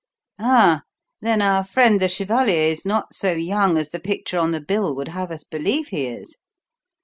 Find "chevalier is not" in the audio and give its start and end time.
2.09-3.13